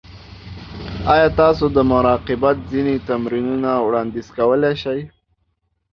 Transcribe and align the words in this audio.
ایا 1.13 1.27
تاسو 1.41 1.65
د 1.75 1.77
مراقبت 1.91 2.57
ځینې 2.71 2.95
تمرینونه 3.09 3.69
وړاندیز 3.87 4.27
کولی 4.37 4.73
شئ؟ 4.83 4.99